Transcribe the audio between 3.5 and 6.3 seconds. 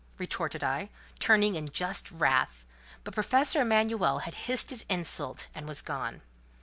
Emanuel had hissed his insult and was gone.